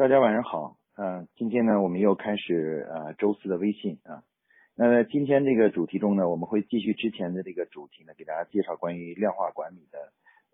[0.00, 4.24] 大家晚上好，啊，今天呢，我们又开始啊周四的微信啊。
[4.74, 9.98] 那今天这个主题中呢，我们会继续之前的这个主题呢，给大家介绍关于量化管理的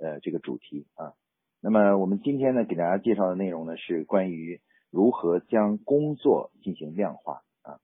[0.05, 1.15] 呃这个主题啊。
[1.61, 4.61] 那么我们今天呢，给大家介绍的内容呢，是关于
[4.91, 7.79] 如何将工作进行量化啊。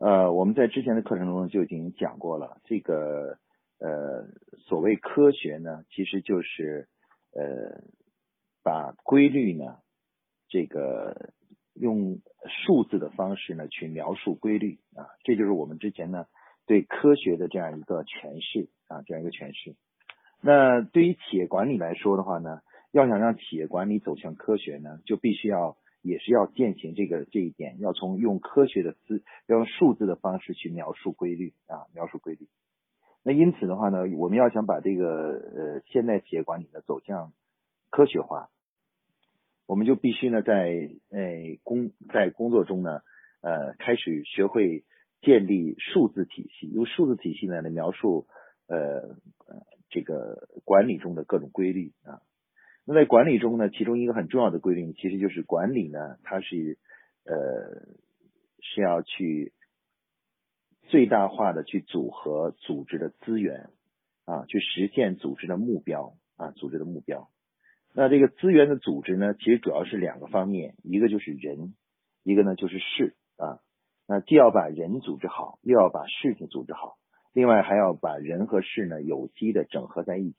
[0.00, 3.38] 呃，我们在之前的课程中就已经讲过了，这个
[3.78, 4.26] 呃
[4.66, 6.88] 所谓科学呢，其实就是
[7.30, 7.84] 呃
[8.64, 9.78] 把规律呢。
[10.52, 11.32] 这个
[11.72, 12.20] 用
[12.66, 16.26] 数字的方式呢去描述规律啊，这就是我们之前呢
[16.66, 19.74] 对科学的这样一个诠释啊，这样一个诠释。
[20.42, 32.46] 那对于企业管理来说的话呢，要想让企业管理走向科学呢，就必须要也是要践行这个这一点，要从用科学的字，要用数字的方式去描述规律啊，描述规律。
[33.24, 37.32] 那因此的话呢，我们要想把这个呃现代企业管理呢走向
[37.88, 38.50] 科学化。
[39.66, 43.00] 我们就必须呢，在呃工在工作中呢，
[43.40, 44.84] 呃开始学会
[45.20, 48.26] 建立数字体系，用数字体系呢来描述
[48.66, 49.16] 呃
[49.88, 52.20] 这个管理中的各种规律啊。
[52.84, 56.78] 那在管理中呢，其中一个很重要的规律，其实就是管理呢，它是
[57.24, 57.86] 呃
[58.60, 59.52] 是要去
[60.88, 63.70] 最大化的去组合组织的资源
[64.24, 67.30] 啊，去实现组织的目标啊，组织的目标。
[67.94, 71.74] 那这个资源的组织呢，其实主要是两个方面，一个就是人，
[72.22, 73.60] 一个呢就是事啊。
[74.08, 76.96] 那既要把人组织好，又要把事情组织好，
[77.34, 80.38] 另外还要把人和事呢有机的整合在一起。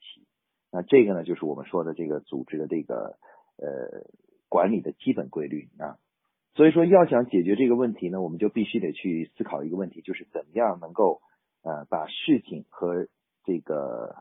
[0.71, 3.19] 那这个呢，就是我们说的这个组织的这个
[3.57, 4.07] 呃
[4.49, 5.99] 管理的基本规律啊。
[6.55, 11.21] 所以说，要想解决这个问题呢，我们就必须得去思考一个问题，就是怎么样能够
[11.61, 13.07] 呃把事情和
[13.43, 14.15] 这个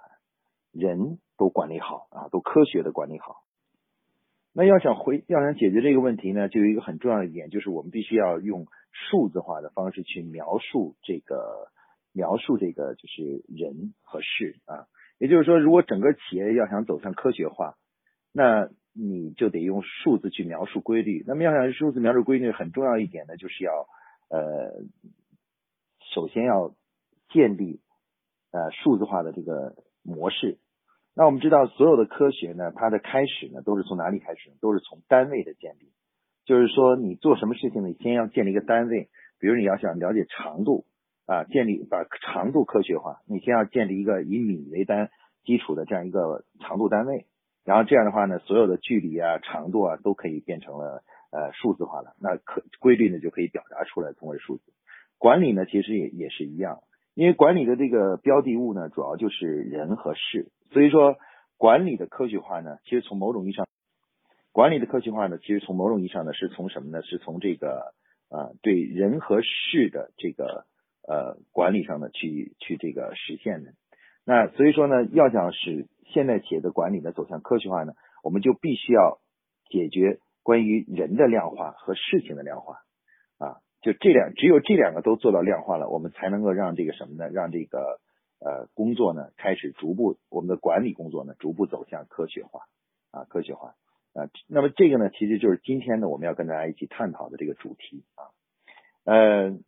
[0.71, 1.19] 人。
[1.43, 3.43] 都管理好啊，都科学的管理好。
[4.53, 11.67] 那要想回，要想解决这个问题呢，就有一个很重要的一点，就是我们必须要用数字化的方式去描述这个，
[12.13, 14.87] 描述这个就是人和事啊。
[15.19, 17.75] 也就是说，如果整个企业要想走向科学化，
[18.33, 21.25] 那你就得用数字去描述规律。
[21.27, 23.89] 那么要想数字描述规律，很重要一点呢，就是要
[24.31, 24.85] 呃，
[26.15, 26.73] 首先要
[27.31, 27.81] 建立
[28.53, 29.75] 呃数字化的这个
[30.05, 30.59] 模式。
[31.15, 34.57] 那我们知道，所有的科学呢，它的开始呢，都是从哪里开始呢？
[34.61, 35.93] 都是从单位的建立。
[36.47, 37.89] 就是说，你做什么事情呢？
[37.89, 39.11] 你先要建立一个单位。
[39.39, 40.87] 比如你要想了解长度
[41.27, 45.11] 啊，建立把长度科学化，你先要建立一个以米为单
[45.45, 47.27] 基础的这样一个长度单位。
[47.65, 52.15] 然后这样的话呢，所有的距离啊、长度啊，都可以变成了呃数字化了。
[52.21, 54.73] 那可规律呢，就可以表达出来，成为数字。
[55.19, 56.79] 管理呢，其实也也是一样。
[57.15, 61.17] 因为管理的这个标的物呢，主要就是人和事，所以说
[61.57, 63.67] 管理的科学化呢，其实从某种意义上，
[64.53, 67.03] 管理的科学化呢，其实从某种意义上呢，是从什么呢？
[67.03, 67.95] 是从这个
[68.31, 70.67] 呃对人和事的这个
[71.07, 73.73] 呃管理上呢去去这个实现的。
[74.25, 79.19] 那所以说呢，要想使现代企业的管理呢走向科学化呢，我们就必须要
[79.69, 82.77] 解决关于人的量化和事情的量化
[83.39, 83.57] 啊。
[83.83, 87.29] 就这两，只有这两个都做到量化了，我们才能够让这个什么呢？
[87.31, 87.99] 让这个
[88.45, 92.63] 呃工作呢开始逐步，我们的管理工作呢逐步走向科学化
[93.11, 93.75] 啊，科学化
[94.15, 94.29] 啊。
[94.49, 98.31] 那么这个呢，其实就是今天呢我们要跟大家一起探讨的这个主题啊。
[99.05, 99.59] 呃，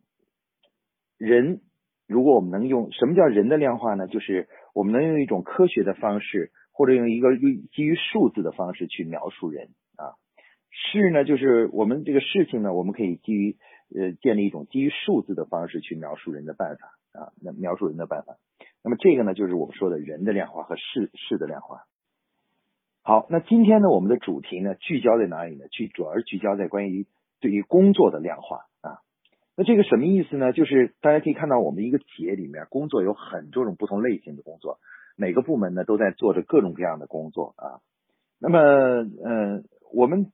[1.17, 1.61] 人
[2.07, 4.07] 如果我们能用什么叫人的量化呢？
[4.07, 10.15] 就是我们能用一种科学的方式，或者用一个基于数字的方式去描述人啊。
[10.69, 13.57] 事呢，就是我们这个事情呢，我们可以基于。
[13.95, 18.35] 呃，建立一种基于数字的方式去描述人的办法啊，那描述人的办法。
[18.85, 21.85] 那么这个呢，就是我们说的人的量化和事事的量化。
[23.01, 25.67] 好，那今天呢，我们的主题呢，聚焦在哪里呢？
[25.69, 27.07] 聚主要是聚焦在关于
[27.41, 28.99] 对于工作的量化啊。
[29.57, 30.53] 那这个什么意思呢？
[30.53, 34.77] 就是大家可以看到，我们一个企业里面工作有很多种不同类型的工作，
[35.17, 37.81] 每个部门呢都在做着各种各样的工作啊。
[38.39, 40.31] 那么，嗯，我们。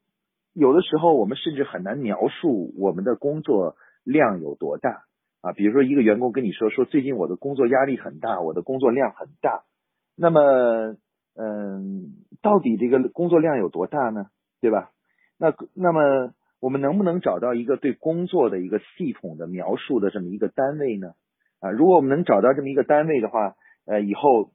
[0.54, 5.06] 有的时候，我们甚至很难描述我们的工作量有多大
[5.42, 5.54] 啊。
[5.54, 9.64] 比如说，一个员工跟你说说，最近我的工作压力很大，我的工作量很大。
[10.16, 10.96] 那么，
[11.36, 14.28] 嗯，到底这个工作量有多大呢？
[14.62, 14.92] 对吧？
[15.38, 21.14] 那那么，我们能不能找到一个对工作的一个系统的描述的这么一个单位呢？
[21.60, 23.56] 啊，如果我们能找到这么一个单位的话，
[23.86, 24.52] 呃，以后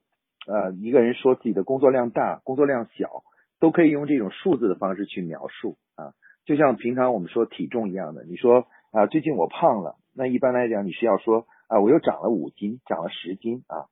[0.47, 3.23] 呃，一个人说自己的工作量大，工作量小。
[3.59, 6.13] 都可以用这种数字的方式去描述啊，
[6.45, 8.23] 就像平常我们说体重一样的。
[8.23, 13.85] 你说啊，最近我胖了，那一般来讲你是要说啊，我又长了五斤，长了十斤啊。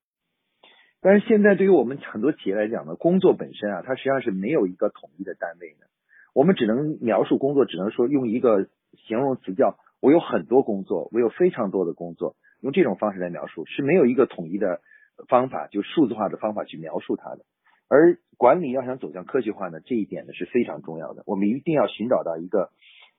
[1.00, 5.86] 但是现在对于我们很多企业来讲呢，工作本身啊，它实际上是没有一个统一的单位的。
[6.34, 8.68] 我们只能描述工作，只能说用一个
[9.08, 14.82] 形容词叫“我有很多工作，我有非常多的工作”，用这种方式来描述是没有一个统一的
[15.30, 17.46] 方法，就数字化的方法去描述它的。
[17.88, 21.22] 而管理要想走向科学化呢，这一点呢是非常重要的。
[21.28, 22.72] 我们一定要寻找到一个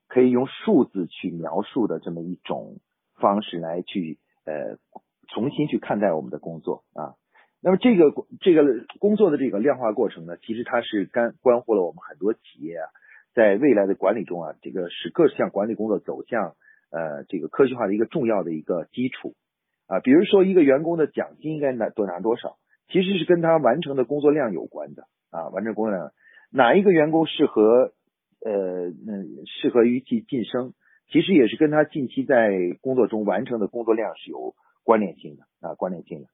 [0.08, 2.80] 可以用数字去描述的这么一种
[3.16, 4.78] 方式来去呃
[5.28, 7.14] 重新去看待我们的工作啊。
[7.60, 12.86] 那么这个这个工作的这个量化过程呢，其实它是干关乎了我们很多企业啊，
[13.34, 16.54] 在未来的管理中啊，这个使各项管理工作走向
[16.90, 19.34] 呃这个科学化的一个重要的一个基础
[19.88, 20.00] 啊。
[20.00, 22.56] 比如说一个员工的奖金应该拿多拿多少？
[22.88, 26.12] 其实是跟他完成的工作量有关的啊，完成工作量，
[26.52, 27.94] 哪一个员工适合
[28.44, 30.72] 呃嗯适合于去晋升，
[31.08, 32.50] 其实也是跟他近期在
[32.80, 34.54] 工作中完成的工作量是有
[34.84, 36.28] 关联性的啊关联性的。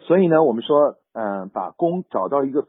[0.00, 2.68] 所以呢，我们说嗯把工找到一个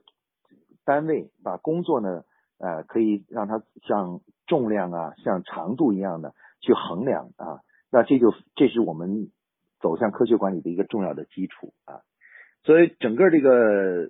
[0.86, 2.24] 单位，把工作呢
[2.58, 7.60] 呃可以让它像重量啊像长度一样的去衡量啊，
[7.92, 9.30] 那这就这是我们
[9.82, 12.02] 走向科学管理的一个重要的基础啊。
[12.64, 14.10] 所以整个这个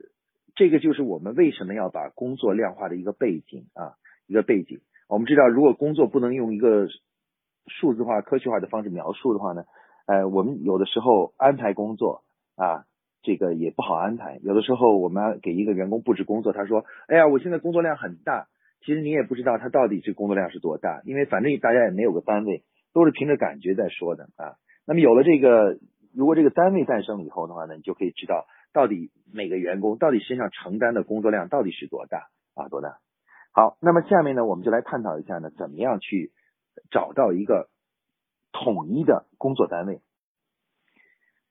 [0.55, 3.93] 这个就是我们为什么要把工作量化的一个背景啊，
[4.27, 4.81] 一个背景。
[5.09, 6.87] 我们知道，如果工作不能用一个
[7.67, 9.63] 数字化、科学化的方式描述的话呢，
[10.05, 12.23] 呃，我们有的时候安排工作
[12.55, 12.85] 啊，
[13.21, 14.39] 这个也不好安排。
[14.41, 18.47] 有的时候我们给一个员工布置工作，他说：“哎呀，我现在工作量很大。”
[18.85, 24.55] 其实你也不知道他到底这工作量是多大，因为反正大家也没有个单位，都是凭着感觉在说的啊。
[24.85, 25.77] 那么有了这个。
[26.15, 32.97] 如果这个单位诞生了以后的话呢，你就可以知道到底每个员工到底身上承担的工作量到底是多大啊多大。
[33.53, 36.31] 好，那么下面呢，我们就来探讨一下呢，怎么样去
[36.91, 37.69] 找到一个
[38.51, 40.01] 统一的工作单位。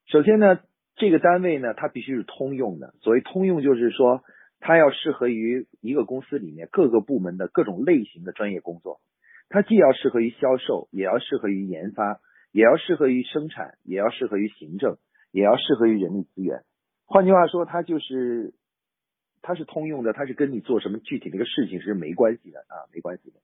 [0.06, 0.60] 首先呢，
[0.96, 2.94] 这个单位呢，它必须是通用的。
[3.00, 4.22] 所谓通用，就是说
[4.60, 9.00] 它要适合于一个公司里面各个部门的各种类型的专业工作。
[9.48, 12.20] 它既要适合于销售，也要适合于研发。
[12.52, 14.96] 也要适合于生产，也要适合于行政，
[15.30, 16.62] 也要适合于人力资源。
[17.04, 18.54] 换句话说，它就是
[19.42, 23.40] 它是通用的，它是跟你做什么具体的一个事情是没关系的啊，没关系的。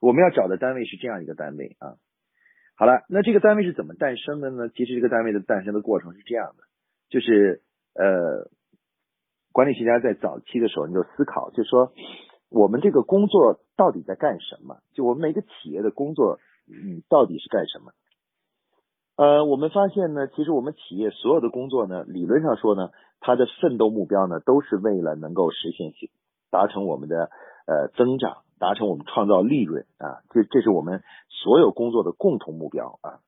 [0.00, 1.96] 我们要找的单位是这样一个单位啊。
[2.76, 4.68] 好了，那这个单位是怎么诞生的呢？
[4.68, 6.64] 其实这个单位的诞生的过程是这样的，
[7.08, 7.62] 就是
[7.94, 8.50] 呃，
[9.52, 11.92] 管理学家在早期的时候你就思考，就说
[12.50, 14.78] 我们这个工作到底在干什么？
[14.92, 17.92] 就我们每个企业的工作，嗯，到底是干什么？
[19.16, 22.90] 呃，我们发现呢，其实我们企业所有的工作呢，理论上说呢，
[23.20, 25.92] 它的奋斗目标呢，都是为了能够实现
[26.50, 27.30] 达成我们的
[27.66, 33.20] 呃增长，达成我们创造利润啊，这这是我们所有工作的共同目标啊。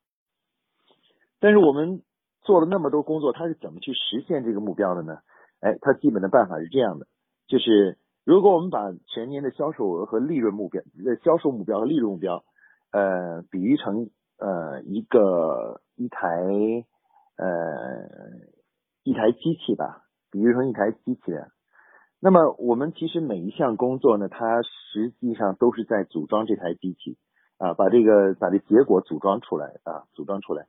[1.40, 2.02] 但是我们
[2.42, 5.18] 做了那么多工作，它是怎么去实现这个目标的呢？
[5.60, 7.06] 哎，它基本的办法是这样的，
[7.46, 12.44] 就是如果我们把全年的销售额和利润目标、呃销售目标和利润目标，
[12.92, 14.10] 呃，比喻成。
[14.38, 16.28] 呃，一个一台
[17.38, 17.46] 呃
[19.02, 21.48] 一台机器吧，比喻成一台机器人。
[22.20, 27.16] 那么我们其实每一项工作呢，它实际上都是在组装这台机器
[27.58, 30.66] 啊，把这个把这结果组装出来啊，组装出来。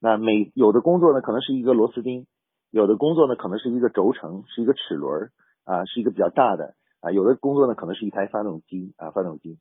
[0.00, 2.26] 那每有的工作呢，可能是一个螺丝钉；
[2.70, 5.30] 有的工作呢，可能是一个轴承，是一个齿轮
[5.64, 7.10] 啊，是一个比较大的啊。
[7.10, 9.58] 有的工作呢，可能是一台发动机啊，发动机。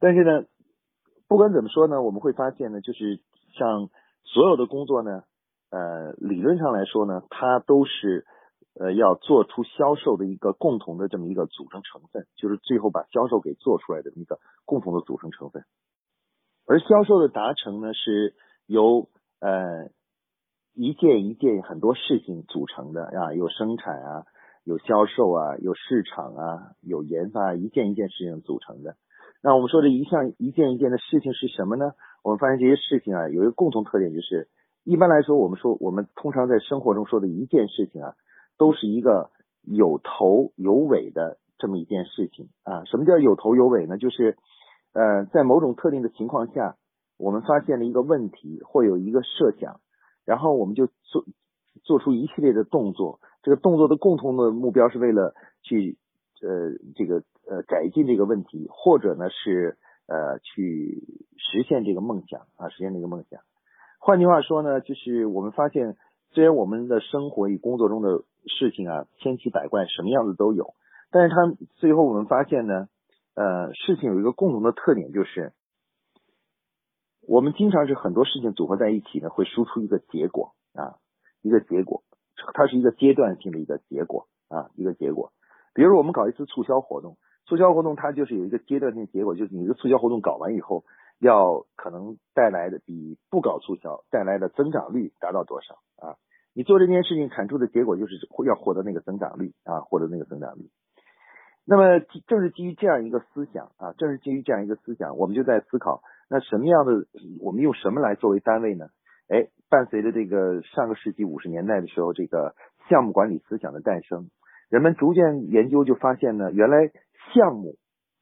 [0.00, 0.46] 但是呢。
[1.28, 3.18] 不管怎么说呢，我们会发现呢，就是
[3.56, 3.88] 像
[4.22, 5.22] 所有的工作呢，
[5.70, 8.26] 呃，理论上来说呢，它都是
[8.74, 15.64] 呃要做出销售的一个共同的这么一个组成成分，就是最后把销售给做出来的一个共同的组成成分。
[16.66, 18.34] 而销售的达成呢，是
[18.66, 19.08] 由
[19.40, 19.90] 呃
[20.74, 24.24] 一件一件很多事情组成的啊，有生产啊，
[24.64, 28.96] 有销售啊，有市场啊，有研发，一件一件事情组成的。
[29.42, 31.92] 那我们说的一项一件一件的事情是什么呢？
[32.22, 34.48] 我们发现这些事情啊，有一个共同特点，就是
[34.84, 38.14] 一般来说，我们说我们通常在生活中说的一件事情啊，
[38.58, 39.30] 都是一个
[39.62, 42.84] 有头有尾的这么一件事情啊。
[42.84, 43.98] 什么叫有头有尾呢？
[43.98, 44.36] 就是
[44.92, 46.76] 呃，在某种特定的情况下，
[47.18, 49.80] 我们发现了一个问题，或有一个设想，
[50.24, 51.24] 然后我们就做
[51.82, 53.20] 做出一系列的动作。
[53.42, 55.98] 这个动作的共同的目标是为了去
[56.40, 57.22] 呃这个。
[57.44, 61.02] 呃，改进这个问题，或者呢是呃去
[61.36, 63.40] 实现这个梦想啊，实现这个梦想。
[63.98, 65.96] 换句话说呢，就是我们发现，
[66.34, 70.74] 虽然我们的生活与工作中的事情啊千奇百怪，什么样子都有，
[71.10, 71.36] 但是它
[71.76, 72.88] 最后我们发现呢，
[73.34, 75.52] 呃，事情有一个共同的特点，就是
[77.28, 80.96] 我们经常是很多事情组合在一起呢，会输出一个结果啊，
[81.42, 82.02] 一个结果，
[82.54, 85.32] 它是一个阶段性的一个结果啊，一个结果。
[85.74, 87.16] 比如我们搞一次促销活动。
[87.44, 90.84] 促销活动它就是有一个阶段性结果，就是你这个促销活动搞完以后，
[91.22, 96.16] 要可能带来的比不搞促销带来的增长率达到多少啊？
[96.52, 100.68] 你做这件事情产出的结果就是要获得那个增长率啊，获得那个增长率。
[101.64, 107.06] 那么正是基于这样一个思想啊，正是基于这样一个思想，我们就在思考，那什么样的
[107.40, 108.88] 我们用什么来作为单位呢？
[109.28, 112.56] 哎，伴随着这个上个世纪五十年代的时候，这个
[112.90, 114.28] 项目管理思想的诞生，
[114.68, 116.90] 人们逐渐研究就发现呢，原来
[117.32, 117.76] 项目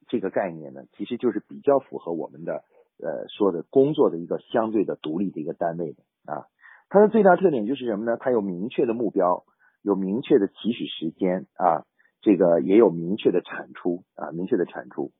[0.06, 2.62] 这个概念呢，其实就是比较符合我们的
[3.02, 6.46] 呃说的工作的一个相对的独立的一个单位的啊。
[6.88, 8.16] 它的最大特点就是什么呢？
[8.18, 9.44] 它有明确的目标，
[9.82, 11.86] 有明确的起始时间啊。
[12.22, 15.10] 这个也有明确的产出啊，明确的产出。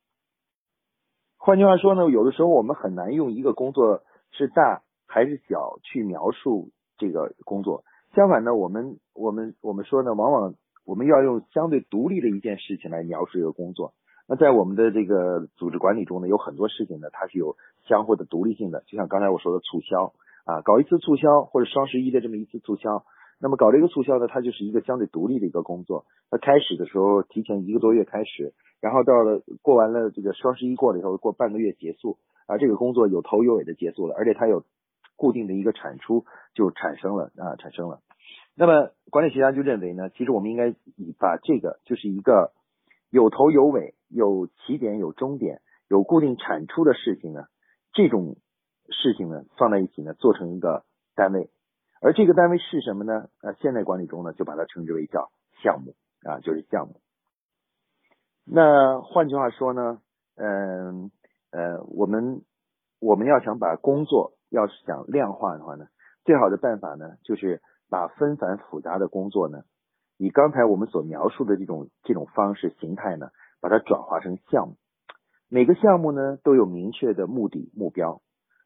[1.39, 7.85] 换句话说呢，有的时候我们很难用一个工作是大还是小去描述这个工作。
[8.15, 13.95] 相反呢，我们我们我们说呢，往往我们要用相对独立的一件事情来描述一个工作。
[14.31, 17.57] 那在我们的这个组织管理中呢，有很多事情呢，它是有
[17.89, 18.85] 相互的独立性的。
[18.87, 20.13] 就像刚才我说的促销
[20.45, 23.05] 啊，搞一次促销或者双十一的这么一次促销。
[23.41, 26.05] 那么搞这个促销呢，它就是一个相对独立的一个工作。
[26.31, 34.63] 它开始的时候提前一个多月开始，然后到了过完了这个双十一过了以后，过半个月结束啊，这个工作有头有尾的结束了，而且它有
[35.17, 37.99] 固定的一个产出就产生了啊，产生了。
[38.55, 42.53] 那么管理学家就认为呢，其实我们应该以把这个就是一个
[43.11, 47.45] 有头有尾、有起点有终点、有固定产出的事情呢，
[47.93, 48.37] 这种
[48.91, 51.51] 事情呢放在一起呢，做成一个单位。
[52.03, 53.29] 而这个单位是什么呢？
[53.43, 55.31] 呃，现代管理中呢，就把它称之为叫
[55.63, 55.95] 项目
[56.29, 57.01] 啊，就是项目。
[58.45, 60.01] 那换句话说呢，
[60.37, 61.11] 嗯
[61.51, 62.43] 呃，我们
[63.01, 65.87] 我们要想把工作要是想量化的话呢，
[66.25, 69.63] 最好的办法呢，就是把纷繁复杂的工作呢，
[70.17, 73.29] 以刚才我们所描述的这种这种方式形态呢，
[73.61, 74.77] 把它转化成项目。
[75.49, 78.23] 每个项目呢，都有明确的目的目标，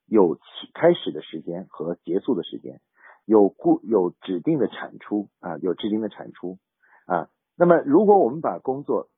[0.07, 0.43] 有起
[0.75, 2.81] 开始的时间和结束的时间。
[3.27, 6.59] 有固有指定的产出啊，有指定的产出
[7.07, 7.31] 啊。
[7.57, 9.09] 那么，如果我们把工作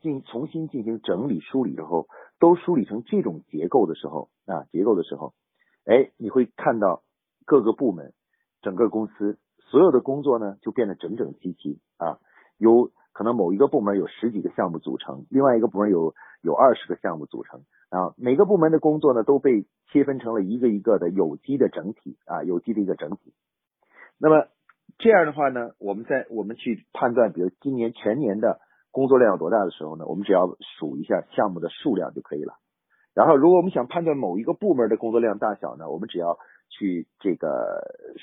[0.00, 2.06] 进重新进行整理梳理之后，
[2.38, 5.34] 都梳理成这种结构的时候啊，结构的时候，
[5.84, 7.02] 哎，你会看到
[7.44, 8.14] 各个部门、
[8.62, 12.20] 整个公司所有的工作呢，就变得整整齐齐啊。
[12.58, 18.12] 有可能某一个部门有十几个项目组成，另外一个部门有有二十个项目组成啊。
[18.18, 23.32] 每个部门的工作呢，都被切分成了一个一个的有机的整体啊，有机的一个整体。
[24.20, 24.48] 那么
[24.98, 32.52] 这样的话呢，我们在我们去判断，比如今年全年的工作量有多大的时候呢，我们只要数一下项目的数量就可以了。
[33.14, 36.36] 然后，如果我们想判断某一个部门的工作量大小呢，我们只要
[36.68, 37.80] 去这个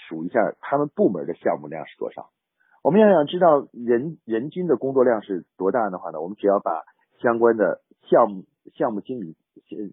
[0.08, 2.30] 数一下他们部门的项目量是多少。
[2.84, 6.84] 我们要想知道人人均的工作量是多大的话呢，我们只要把
[7.22, 8.44] 相关的项目
[8.76, 9.38] 项目经理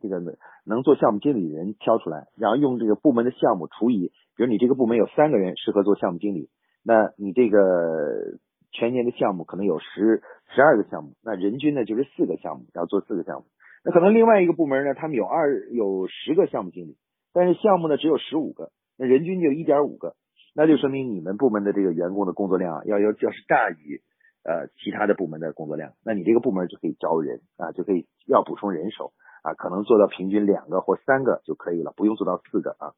[0.00, 0.20] 这个
[0.66, 4.10] 能做项目经理的人挑出来，然后用这个部门的项目除以。
[4.36, 6.50] 比如你这个部门有三个人适合做项目经理，
[6.82, 8.38] 那你这个
[8.72, 13.46] 全年的项目可能有十十二个项目，那人均呢就是四个项目，然后做四个项目。
[13.84, 16.96] 那可能另外一个部门呢，他们有二有十个项目经理，
[17.32, 20.16] 但是项目呢只有十五个，那人均就一点五个，
[20.54, 24.02] 那就说明你们部门的这个员工的工作量，要要要是大于
[24.42, 32.92] 呃其他的部门的工作量，那你这个部门就可以招人啊，就可以要补充人手啊，可能做到平均两个或三个就可以了，不用做到四个啊。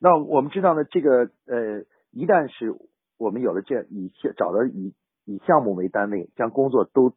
[0.00, 2.74] 那我们知道呢，这个呃，一旦是
[3.18, 7.12] 我们有了这以找到以以项目为单位，将工作都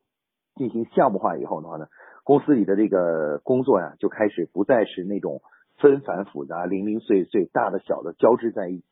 [0.55, 1.87] 进行项目化以后的话呢，
[2.23, 5.41] 公司里的这个工作呀，就开始不再是那种
[5.79, 8.85] 纷繁复杂、零零碎碎、大的小的交织在一起，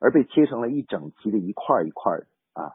[0.00, 2.72] 而被切成了一整齐的一块一块的啊。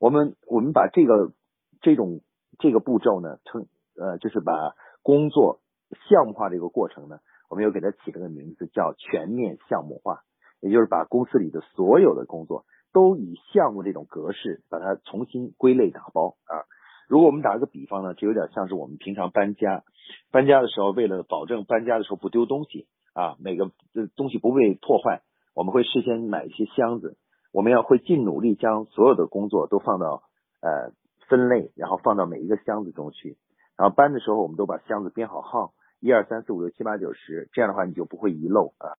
[0.00, 1.32] 我们我们把这个
[1.80, 2.20] 这种
[2.58, 5.60] 这个步骤呢，称呃，就是把工作
[6.08, 7.18] 项目化这个过程呢。
[7.48, 10.22] 我们又给它起了个名字，叫全面项目化，
[10.60, 12.64] 也就是把公司里的所有的工作
[12.94, 16.64] 都以项目这种格式把它重新归类打包啊。
[17.08, 19.84] 如果我们打个比方呢，就有点像是我们平常搬家，
[20.30, 23.70] 搬家的时候为了保证搬家的时候不丢东西啊，每个
[24.16, 25.20] 东西不被破坏，
[25.54, 27.16] 我们会事先买一些箱子，
[27.52, 30.22] 我们要会尽努力将所有的工作都放到
[30.60, 30.92] 呃
[31.28, 33.36] 分类，然后放到每一个箱子中去，
[33.76, 35.72] 然后搬的时候我们都把箱子编好号。
[36.04, 38.98] 一二三四五六七八九十，这样的话你就不会遗漏啊。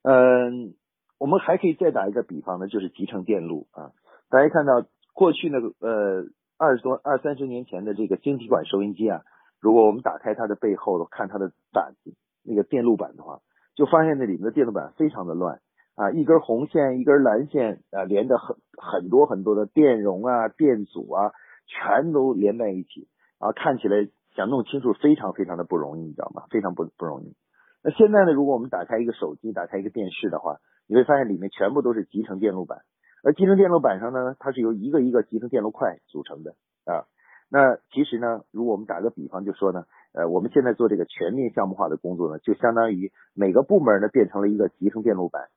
[0.00, 0.72] 嗯，
[1.18, 3.92] 我们还可以再打一个比方呢，就是集成电路啊。
[4.30, 6.24] 大家看到过去那个呃
[6.56, 9.24] 二十多二三十年前的这个晶体管收音机啊，
[9.60, 13.42] 如果我们打开它的背后看它的板子那个电路板的话，
[13.74, 15.60] 就发现那里面的电路板非常的乱
[15.96, 21.32] 啊，一根红线一根蓝线啊，连着很很多很多的电容啊电阻啊，
[21.66, 23.08] 全都连在一起。
[23.40, 26.44] 啊，看起来想弄清楚非常非常的不容易，你知道吗？
[26.50, 27.36] 非常不不容易。
[27.82, 32.78] 那现在呢，如果我们打开一个手机，打开一个电视的话，你会发现里面全部都是集成电路板，
[33.22, 36.52] 而集成电路板上呢，它是由一个一个集成电路块组成的
[36.86, 37.04] 啊。
[37.50, 45.48] 那其实呢，如果我们打个比方就说呢，呃，我们现在做这个全面项目化的工作呢，就相当于每个部门呢变成了一个集成电路板，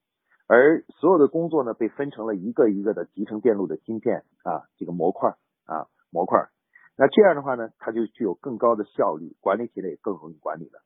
[0.47, 5.35] 而所有的工作呢被分成了一个一个的集成电路的芯片啊，这个模块
[5.65, 6.49] 啊模块。
[6.97, 10.81] 那这样的话呢，它就具有更高的效率，管理起来也更容易管理了。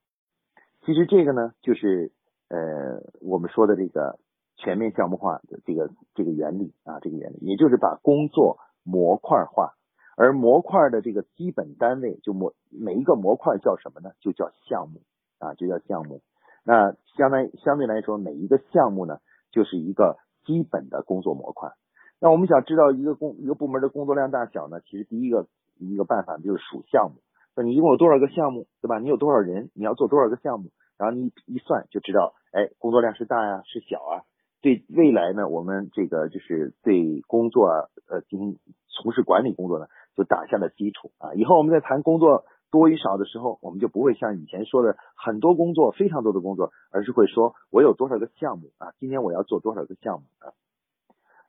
[0.85, 2.11] 其实这个呢，就是
[2.49, 4.19] 呃我们说的这个
[4.57, 9.75] 全面项目化的这个这个原理啊，这个原理，也就是把工作模块化。
[10.21, 14.11] 而模块的这个基本单位，就模每一个模块叫什么呢？
[14.19, 15.01] 就叫项目
[15.39, 16.21] 啊，就叫项目。
[16.63, 19.17] 那相当相对来说，每一个项目呢，
[19.51, 21.71] 就是一个基本的工作模块。
[22.19, 24.79] 那我们想知道一个工一个部门的工作量大小呢？
[24.81, 25.47] 其实第一个
[25.79, 27.23] 一个办法就是数项目。
[27.55, 28.99] 那你一共有多少个项目，对吧？
[28.99, 29.71] 你有多少人？
[29.73, 30.69] 你要做多少个项目？
[30.99, 34.21] 然后你一算就知道，哎，工作量是大呀，是小啊？
[34.61, 39.87] 对未来呢，我们这个就是对工作呃进行从事管理工作呢。
[40.23, 41.33] 打下了基础啊！
[41.33, 48.93] 以后我们在谈工作多与少的时候，我们就不会像以前说的很多工作、非常多的工作，而是会说我有多少个项目啊？
[48.99, 50.53] 今天我要做多少个项目啊？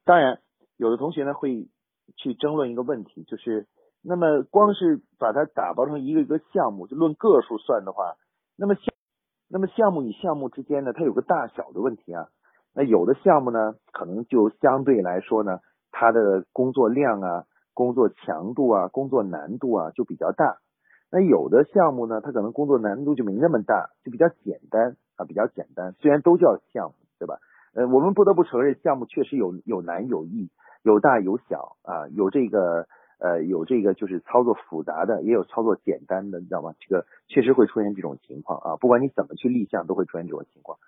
[0.05, 0.41] 当然，
[0.77, 1.69] 有的同学呢会
[2.17, 3.67] 去争论一个问题，就是
[4.03, 8.17] 那么光是把它打包成一个一个项目，就论个数算的话，
[8.57, 8.85] 那么项
[9.49, 12.29] 那么项目与项目之间呢，它有个大小的问题啊。
[12.75, 15.61] 那有的项目呢，可能就相对来说呢，
[15.91, 17.45] 它的工作量啊。
[17.75, 20.59] 工作强度啊，工作难度啊就比较大。
[21.11, 25.93] 那有的项目呢，它可能工作难度就没那么大，就比较简单啊，比较简单。
[26.01, 27.37] 虽然都叫项目，对吧？
[27.75, 30.51] 呃，我们不得不承认，项目确实有有难有易，
[30.83, 32.87] 有大有小啊，有这个
[33.19, 36.73] 呃有这个就是操作复杂的，也有操作简单的，你知道吗？
[36.81, 38.77] 这个确实会出现这种情况啊。
[38.77, 40.79] 不管你怎么去立项，都会出现这种情况。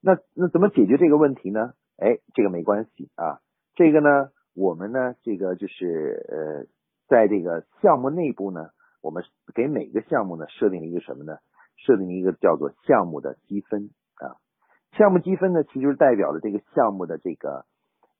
[0.00, 1.72] 那那怎么解决这个问题呢？
[1.98, 3.38] 哎，这个没关系啊，
[3.76, 4.30] 这个呢。
[4.58, 6.66] 我们呢，这个就是呃，
[7.06, 9.22] 在这个项目内部呢，我们
[9.54, 11.38] 给每个项目呢设定了一个什么呢？
[11.76, 14.34] 设定了一个叫做项目的积分啊。
[14.96, 17.66] 项目积分呢，其实代表了这个项目的这个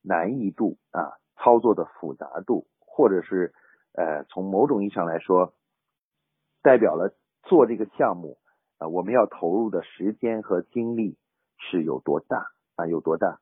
[0.01, 3.53] 难易度啊，操作的复杂度，或者是
[3.95, 5.55] 呃，从某种意义上来说，
[6.63, 8.39] 代表了做这个项目
[8.79, 11.19] 啊，我们要投入的时间和精力
[11.59, 12.47] 是有多大
[12.77, 13.41] 啊，有多大？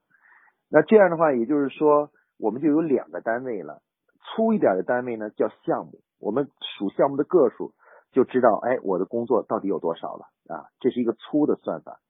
[0.70, 2.10] 那这样的话，也就是说。
[2.38, 3.82] 我们就有两个单位了，
[4.20, 7.72] 粗一点的单位呢叫项目，我们数项目的个数
[8.12, 10.66] 就知道，哎，我的工作到底有多少了啊？
[10.80, 12.00] 这是一个粗的算法。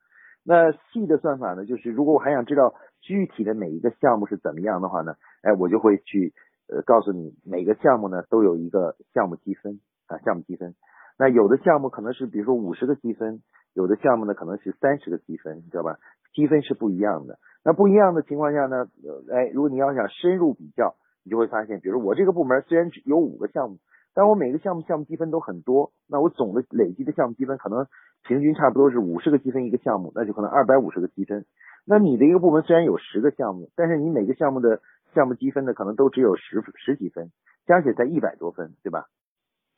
[0.44, 6.34] 那细的算法呢，就是如果我还想知道具体的每一个项目是怎么样的话呢，哎，我就会去
[6.68, 10.74] 呃告诉你每个项目呢都有一个项目积分啊，项目积分。
[11.18, 13.42] 那有的项目可能是比如说五十个积分，
[13.74, 15.98] 有的项目呢可能是三十个积分，你知道吧？
[16.32, 17.38] 积分是不一样的。
[17.66, 18.86] 那不一样的情况下呢，
[19.28, 23.78] 哎，如果你要想深入比较，你就会发现，比如我这个部门虽然只有五个项目，
[24.14, 27.88] 但我每个项目项目积分都很多，那我总的累积的项目积分可能
[28.22, 31.44] 平均差不多是五十个积分一个项目，那就可能二百五十个积分。
[31.84, 34.80] 那你的一个部门虽然有十个项目，但是你每个项目的
[35.12, 37.32] 项目积分呢，可能都只有十十几分，
[37.66, 39.06] 加起来才一百多分，对吧？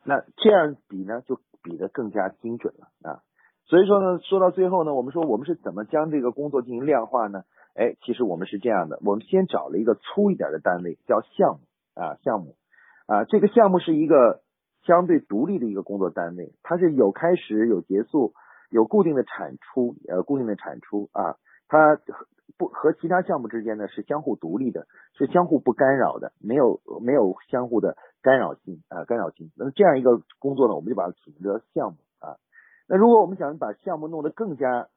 [0.04, 3.22] 那这样比呢，就比的更加精准了啊。
[3.64, 7.44] 所以说呢，说到最后呢，我们说我们是怎么将这个工作进行量化呢？
[7.78, 11.60] 哎，其实我们是这样的，我们先找了一个粗一点的单位，叫项目
[11.94, 12.56] 啊，项目
[13.06, 14.42] 啊，这个项目是一个
[14.82, 18.34] 相对独立的一个工作单位，它是有开始有结束，
[18.68, 21.36] 有固定的产出，呃，固定的产出啊，
[21.68, 22.00] 它
[22.56, 29.52] 不和其他项目之间呢是相互独立的，是相互不干扰的，没有没有相互的干扰性啊，干扰性。
[29.56, 32.38] 那么这样一个工作呢，我们就把它起名叫项目啊。
[32.88, 34.88] 那如果我们想把项目弄得更加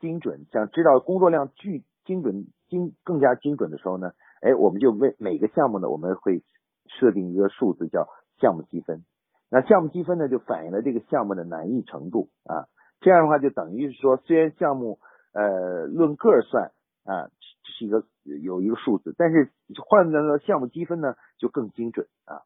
[0.00, 6.42] 精准，想知道工作量具精准精更加精准的时候呢，哎，我们就为每个项目呢，我们会
[6.86, 8.08] 设定一个数字叫
[8.40, 9.04] 项目积分。
[9.50, 12.66] 那项目积分呢，就反映了这个项目的难易程度啊。
[13.00, 14.98] 这样的话，就等于是说，虽然项目
[15.32, 16.72] 呃论个算
[17.04, 17.28] 啊
[17.64, 19.52] 是一个有一个数字，但是
[19.84, 22.42] 换算到项目积分呢，就更精准啊。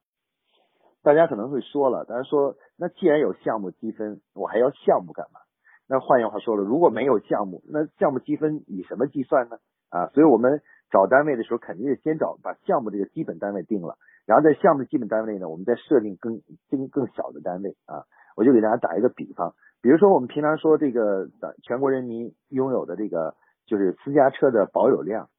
[1.02, 5.40] 大家可能会说了，大家说，那既然有项目积分，我还要项目干嘛？
[5.88, 9.56] 那换句话说了，如果没有项目，那项目积分以什么计算呢？
[9.90, 13.96] 啊，所以我们找单位的时候，肯定是先找把项目这个基本单位定了，
[14.26, 18.04] 然后在项目基本单位呢，我们再设定更更更小的单位啊。
[18.36, 21.28] 我就给大家打一个比方，比如说我们平常说这个
[21.62, 23.34] 全国人民拥有的这个
[23.66, 25.30] 就是私家车的保有量，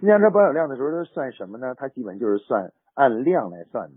[0.00, 1.74] 私家车保有量的时候，它算什么呢？
[1.74, 3.94] 它基本就是算按量来算的。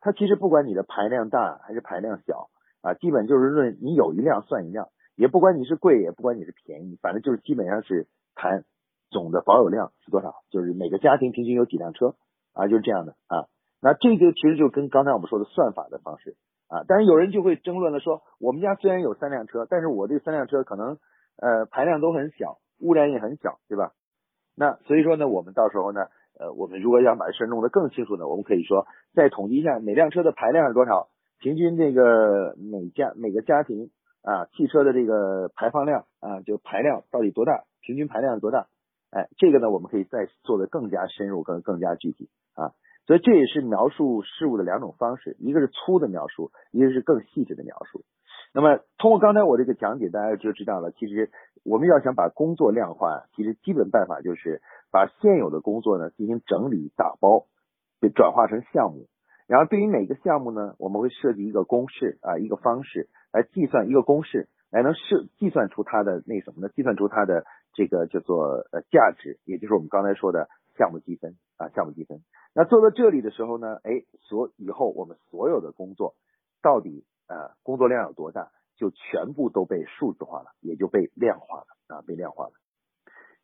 [0.00, 2.48] 它其实不管你的排量大还是排量小
[2.82, 8.64] 啊，基本就是论你有一辆算一辆，也不管你是贵也不管你是便宜，反正就是基本上是谈
[9.10, 12.14] 总的保有量是多少，就是每个家庭平均有几辆车
[12.52, 13.46] 啊，就是这样的啊。
[13.80, 16.36] 那这个其实就跟刚才我们说的算法的方式
[16.68, 20.98] 啊，但是有人就会争论了说，我们家虽然有三辆车，但是我这三辆车可能
[21.36, 23.92] 呃排量都很小，污染也很小，对吧？
[24.54, 26.06] 那所以说呢，我们到时候呢。
[26.38, 33.88] 呃，我们如果要把事弄得更清楚呢，我们可以说再统计一下每辆车的排量是多少，平均这个每家每个家庭
[34.26, 38.66] 啊汽车的这个排放量啊就排量到底多大，平均排量多大？
[39.10, 42.74] 哎，这个呢我们可以再做的更加深入，更更加具体啊。
[43.06, 48.04] 所以这也是描述事物的两种方式，一个是粗的描述，一个是更细致的描述。
[48.52, 51.30] 那么通过刚才我这个讲解，大家就知道了，其实
[51.64, 54.60] 我们要想把工作量化，其实基本办法就是。
[54.92, 57.46] 把现有的工作呢进行整理打包，
[58.00, 59.08] 就转化成项目，
[59.46, 66.72] 然后对于每个项目呢，我们会设计一个公式啊，一个方式来计算一个公式，来能是计算出它的那什么呢？
[66.74, 67.44] 计算出它的
[67.74, 72.22] 这个叫做呃价值，也就是我们刚才说的项目积分啊，项目积分。
[72.54, 76.14] 那做到这里的时候呢，哎，所以后我们所有的工作
[76.62, 82.52] 到底呃工作量有多大，就全部都被数字化了，也就被量化了啊，被量化了。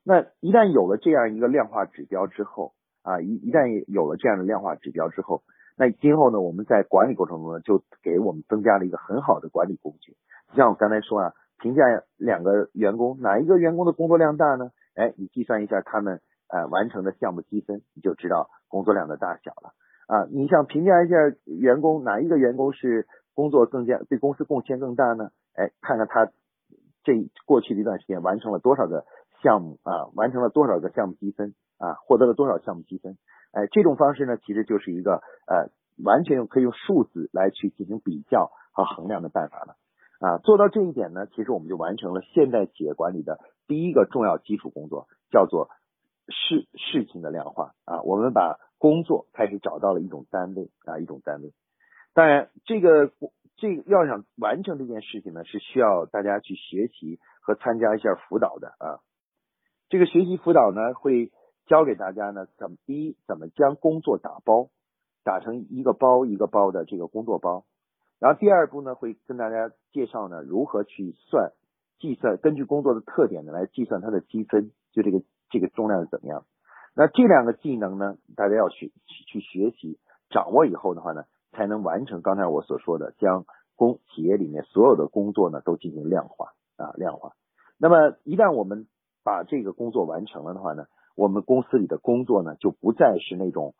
[0.02, 5.42] 那一旦有了这样一个量化指标之后啊，一一旦有了这样的量化指标之后，
[5.82, 10.16] 那今后呢，我们在管理过程中呢，就给我们增加了一个很好的管理工具。
[10.54, 11.82] 像我刚才说啊，评价
[12.16, 14.70] 两个员工，哪一个员工的工作量大呢？
[14.94, 19.72] 哎，你计算一下他们呃完成的项目积分，你就知道工作量的大小了
[20.06, 20.28] 啊。
[20.30, 21.16] 你想评价一下
[21.46, 25.30] 员工，哪一个员工是工作更加对公司贡献更大呢？
[25.56, 26.30] 哎，看看他
[27.02, 29.04] 这过去的一段时间完成了多少个。
[29.42, 33.18] 项目啊，完成了多少个项目积分啊，获得了多少项目积分？
[33.52, 35.70] 哎，这种方式呢，其实就是一个呃，
[36.02, 39.76] 完全用可以用数字来去进行比较和衡量的办法了
[40.20, 40.38] 啊。
[40.38, 45.68] 做到这一点呢，其实我们就完成了现代企业管理的第一个重要基础工作，叫做
[46.28, 48.00] 事事情的量化啊。
[48.02, 51.52] 我们把工作开始找到了一种单位啊，一种单位。
[52.14, 53.12] 当然，这个
[53.56, 59.00] 这要想完成这件事情呢，是需要大家去学习和参加一下辅导的啊。
[59.88, 61.30] 这个学习辅导呢，会
[61.72, 64.68] 教给大家呢，怎么第一，怎么将工作打包，
[65.24, 67.64] 打成一个包一个包的这个工作包。
[68.18, 71.52] 然后第二步呢，会跟大家介绍呢，如何去算
[71.98, 76.44] 计算，根据工作的特点呢，来计算它的积分，就这个这个重量是怎么样。
[76.94, 87.32] 那这两个技能呢，大家要学去学习掌握以后的话呢，才能完成刚才我所说的，将工企业里面所有的工作呢，都进行量化啊量化。
[87.78, 88.86] 那么一旦我们
[89.24, 90.84] 把这个工作完成了的话呢，
[91.16, 93.74] 我们公司里的工作呢就不再是那种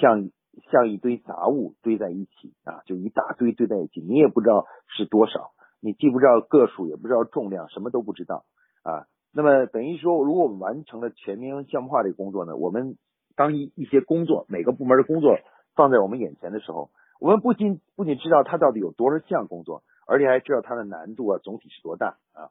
[0.00, 0.30] 像
[0.70, 8.44] 像一堆杂物堆在一起啊，就一大堆堆在一起，你也不知道是多少，你既不知道个数，也不知道重量，什么都不知道
[8.82, 9.06] 啊。
[9.32, 12.96] 那么等于说，如果我们完成了全面项目化这个工作呢，我们
[13.36, 15.36] 当一一些工作每个部门的工作
[15.76, 22.50] 放在我们眼前的时候，我们不仅不仅知道它到底有多少项工作，而且还知道它的难度啊总体是多大啊。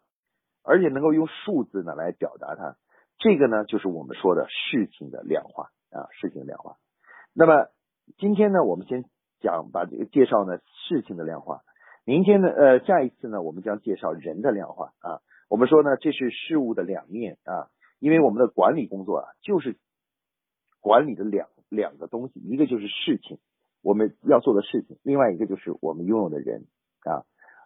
[0.64, 2.76] 而且能够用数字呢来表达它，
[3.20, 6.78] 这个呢就是我们说的事情的量化啊，事情量化。
[7.34, 7.68] 那么
[8.18, 9.06] 今天呢，我们先
[9.40, 11.62] 讲把这个介绍呢事情的量化。
[12.06, 15.20] 明天呢，呃，下一次呢，我们将介绍人的量化啊。
[15.50, 17.68] 我们说呢，这是事物的两面啊，
[18.00, 19.78] 因为我们的管理工作啊，就是
[20.80, 23.40] 管理的两两个东西，一个就是事情，
[23.82, 26.66] 我们要做的事情，另外一个就是我们拥有的人
[27.04, 27.24] 啊。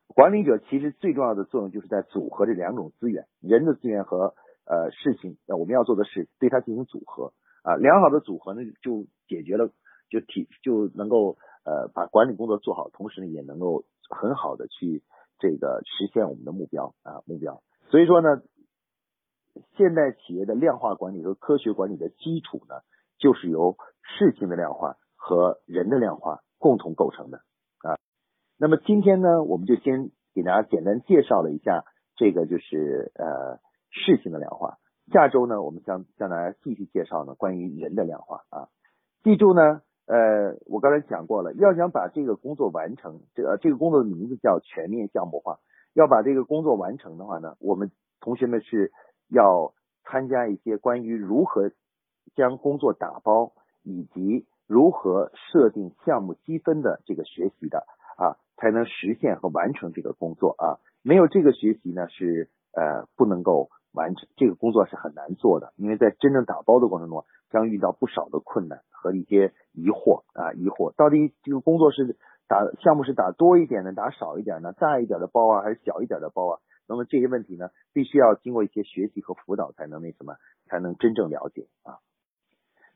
[0.07, 4.33] 管理者其实最重要的作用就是在组合这两种资源，人的资源和
[4.65, 9.69] 呃事情，呃我们要做的事，对它进行组合啊，良好的组合呢就解决了，
[10.09, 15.03] 就体就能够呃把管理工作做好，同时呢也能够很好的去
[15.39, 17.61] 这个实现我们的目标啊目标。
[17.89, 18.41] 所以说呢，
[19.77, 22.75] 现代企业的量化管理和科学管理的基础呢，
[23.17, 27.39] 就是由事情的量化和人的量化共同构成的
[27.83, 27.97] 啊。
[28.57, 31.83] 那么今天呢，我们就先给大家简单介绍了一下
[32.15, 33.59] 这个就是呃
[33.91, 34.77] 事情的量化。
[35.11, 38.67] 下周呢，我们将向大家继续介绍呢关于人的量化啊。
[39.23, 45.59] 记住呢，呃，我刚才讲过了，要想把这个工作完成，这这个工作的名字叫全面项目化。
[45.93, 48.91] 要把这个工作完成的话呢，我们同学们是
[49.27, 49.73] 要
[50.03, 51.71] 参加一些关于如何
[52.35, 57.85] 将工作打包以及如何设定项目积分的这个学习的
[58.17, 58.37] 啊。
[58.57, 60.77] 才能实现和完成这个工作啊！
[61.01, 76.59] 没有这个学习呢，是呃不能够完成这个工作是很难做的，因为在真正打包的过程中将遇到不少的困难和一些疑惑啊疑惑，到底这个工作是打项目是打多一点呢，打少一点呢，大一点的包啊还是小一点的包啊？
[76.87, 81.99] 那么这些问题呢，必须要经过一些学习和辅导才能那什么，才能真正了解啊。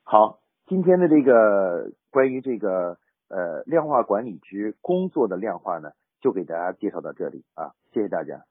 [0.03, 2.97] 好，今天的这个关于这个
[3.29, 8.43] 呃量化管理之工作的量化呢，就给大家介绍到这里啊，谢谢大家。